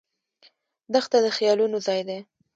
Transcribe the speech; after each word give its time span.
دښته 0.93 1.17
د 1.25 1.27
خیالونو 1.37 1.77
ځای 1.87 2.01
دی. 2.07 2.19